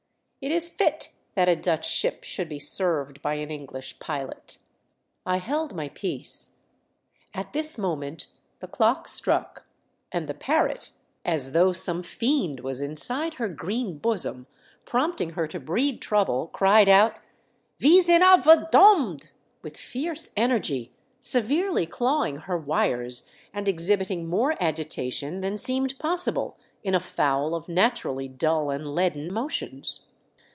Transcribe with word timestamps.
It 0.43 0.51
is 0.51 0.71
fit 0.71 1.13
that 1.35 1.47
a 1.47 1.55
Dutch 1.55 1.87
ship 1.87 2.23
should 2.23 2.49
be 2.49 2.57
served 2.57 3.21
by 3.21 3.35
an 3.35 3.51
English 3.51 3.99
pilot 3.99 4.57
1" 5.21 5.35
I 5.35 5.37
held 5.37 5.75
my 5.75 5.89
peace. 5.89 6.55
At 7.31 7.53
this 7.53 7.77
moment 7.77 8.25
the 8.59 8.67
clock 8.67 9.07
struck, 9.07 9.67
and 10.11 10.27
the 10.27 10.33
parrot, 10.33 10.89
as 11.23 11.51
though 11.51 11.73
some 11.73 12.01
fiend 12.01 12.61
was 12.61 12.81
inside 12.81 13.35
her 13.35 13.49
green 13.49 13.99
bosom 13.99 14.47
prompting 14.83 15.33
her 15.33 15.45
to 15.45 15.59
breed 15.59 16.01
trouble, 16.01 16.47
cried 16.47 16.89
out 16.89 17.17
"TKIIb 17.79 18.05
3^11 18.07 18.19
al 18.21 18.39
DciOomD!" 18.39 19.27
with 19.61 19.77
fierce 19.77 20.31
energy, 20.35 20.91
severely 21.19 21.85
claw 21.85 22.23
ing 22.25 22.37
her 22.37 22.57
wires, 22.57 23.27
and 23.53 23.67
exhibiting 23.67 24.27
more 24.27 24.55
agitation 24.59 25.41
than 25.41 25.55
seemed 25.55 25.99
possible 25.99 26.57
in 26.83 26.95
a 26.95 26.99
fowl 26.99 27.53
of 27.53 27.69
naturally 27.69 28.27
dull 28.27 28.71
and 28.71 28.95
leaden 28.95 29.31
motions. 29.31 30.07